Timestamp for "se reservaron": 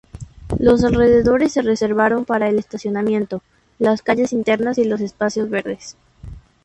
1.53-2.25